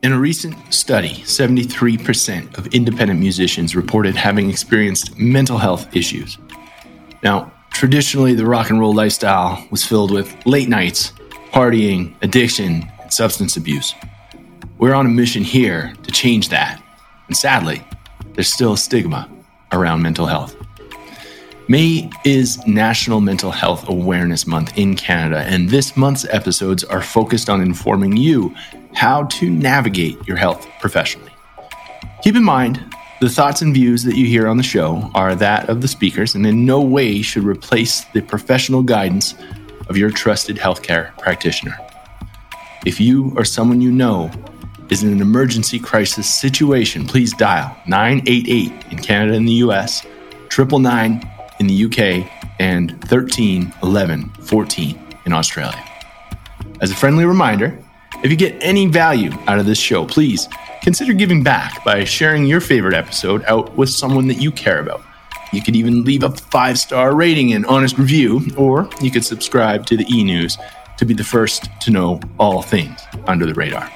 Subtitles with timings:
[0.00, 6.38] In a recent study, 73% of independent musicians reported having experienced mental health issues.
[7.24, 11.12] Now, traditionally, the rock and roll lifestyle was filled with late nights,
[11.50, 13.92] partying, addiction, and substance abuse.
[14.78, 16.80] We're on a mission here to change that.
[17.26, 17.84] And sadly,
[18.34, 19.28] there's still a stigma
[19.72, 20.54] around mental health.
[21.66, 27.50] May is National Mental Health Awareness Month in Canada, and this month's episodes are focused
[27.50, 28.54] on informing you
[28.94, 31.32] how to navigate your health professionally.
[32.22, 32.84] Keep in mind,
[33.20, 36.34] the thoughts and views that you hear on the show are that of the speakers
[36.34, 39.34] and in no way should replace the professional guidance
[39.88, 41.76] of your trusted healthcare practitioner.
[42.86, 44.30] If you or someone you know
[44.88, 50.04] is in an emergency crisis situation, please dial 988 in Canada and the US,
[50.56, 51.28] 999
[51.60, 55.84] in the UK, and 13 11 14 in Australia.
[56.80, 57.78] As a friendly reminder,
[58.22, 60.48] if you get any value out of this show, please
[60.82, 65.02] consider giving back by sharing your favorite episode out with someone that you care about.
[65.52, 69.86] You could even leave a five star rating and honest review, or you could subscribe
[69.86, 70.58] to the e news
[70.96, 73.88] to be the first to know all things under the radar.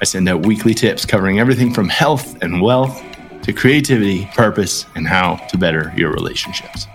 [0.00, 3.00] I send out weekly tips covering everything from health and wealth
[3.42, 6.86] to creativity, purpose, and how to better your relationships.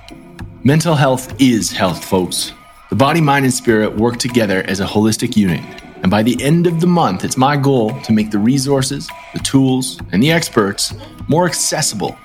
[0.66, 2.52] Mental health is health, folks.
[2.90, 5.64] The body, mind, and spirit work together as a holistic unit
[6.06, 9.40] and by the end of the month, it's my goal to make the resources, the
[9.40, 10.94] tools, and the experts
[11.28, 12.16] more accessible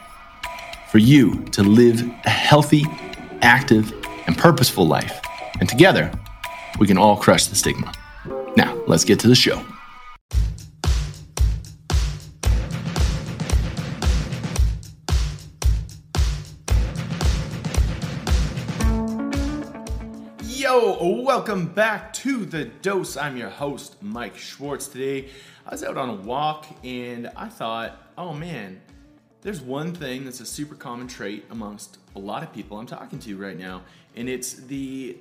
[0.90, 2.84] for you to live a healthy,
[3.40, 3.90] active,
[4.26, 5.18] and purposeful life.
[5.60, 6.12] And together,
[6.78, 7.90] we can all crush the stigma.
[8.54, 9.64] Now, let's get to the show.
[20.60, 23.16] Yo, welcome back to The Dose.
[23.16, 24.88] I'm your host, Mike Schwartz.
[24.88, 25.30] Today,
[25.64, 28.78] I was out on a walk and I thought, oh man,
[29.40, 33.18] there's one thing that's a super common trait amongst a lot of people I'm talking
[33.20, 33.80] to right now,
[34.14, 35.16] and it's the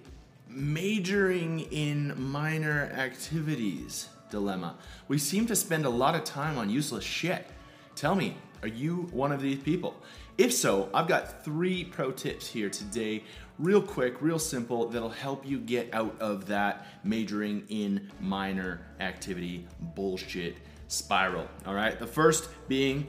[0.49, 4.75] majoring in minor activities dilemma.
[5.07, 7.47] We seem to spend a lot of time on useless shit.
[7.95, 9.95] Tell me, are you one of these people?
[10.37, 13.23] If so, I've got three pro tips here today
[13.59, 19.67] real quick, real simple, that'll help you get out of that majoring in minor activity
[19.95, 20.55] bullshit
[20.87, 21.47] spiral.
[21.67, 23.07] All right, the first being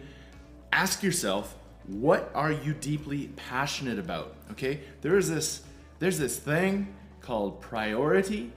[0.73, 1.57] ask yourself,
[1.87, 4.35] what are you deeply passionate about?
[4.51, 5.63] Okay, there is this,
[6.01, 8.53] there's this thing called priority,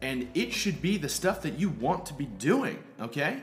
[0.00, 2.78] and it should be the stuff that you want to be doing.
[3.00, 3.40] Okay,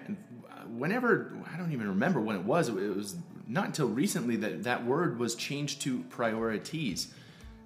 [0.67, 3.15] whenever I don't even remember when it was, it was
[3.47, 7.13] not until recently that that word was changed to priorities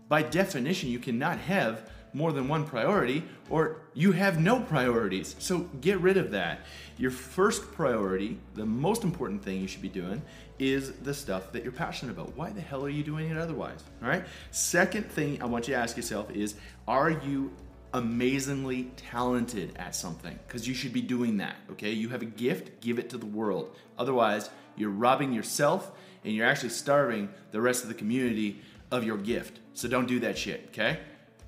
[0.08, 5.36] by definition, you cannot have more than one priority or you have no priorities.
[5.40, 6.62] So get rid of that.
[6.98, 10.22] Your first priority, the most important thing you should be doing,
[10.58, 12.36] is the stuff that you're passionate about.
[12.36, 13.84] Why the hell are you doing it otherwise?
[14.02, 14.26] All right.
[14.52, 16.56] Second thing I want you to ask yourself is
[16.88, 17.54] Are you
[17.94, 20.38] amazingly talented at something?
[20.48, 21.56] Because you should be doing that.
[21.72, 21.92] Okay.
[21.92, 23.76] You have a gift, give it to the world.
[23.98, 25.92] Otherwise, you're robbing yourself
[26.24, 28.62] and you're actually starving the rest of the community
[28.92, 29.60] of your gift.
[29.74, 31.00] So don't do that shit, okay?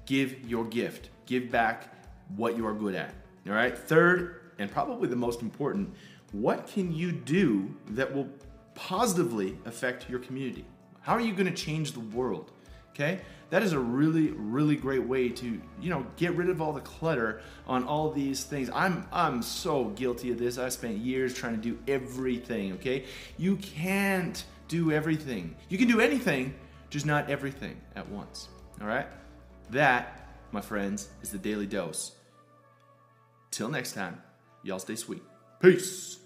[0.06, 1.10] Give your gift.
[1.26, 1.94] Give back
[2.36, 3.14] what you are good at.
[3.48, 3.78] All right?
[3.78, 5.94] Third, and probably the most important,
[6.32, 8.30] what can you do that will
[8.76, 10.66] positively affect your community?
[11.02, 12.52] How are you going to change the world?
[12.92, 13.22] Okay?
[13.50, 16.82] That is a really really great way to, you know, get rid of all the
[16.82, 18.70] clutter on all these things.
[18.74, 20.58] I'm I'm so guilty of this.
[20.58, 23.06] I spent years trying to do everything, okay?
[23.38, 25.56] You can't do everything.
[25.68, 26.54] You can do anything,
[26.90, 28.50] just not everything at once.
[28.82, 29.08] All right?
[29.72, 32.14] That, my friends, is the daily dose.
[33.52, 34.22] Till next time,
[34.64, 35.24] y'all stay sweet.
[35.62, 36.19] Peace.